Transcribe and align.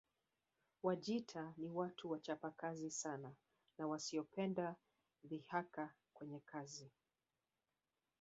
Wajita 0.83 1.53
ni 1.57 1.69
watu 1.69 2.11
wachapakazi 2.11 2.91
sana 2.91 3.35
na 3.77 3.87
wasiopenda 3.87 4.75
dhihaka 5.23 5.93
kwenye 6.13 6.39
kazi 6.39 6.91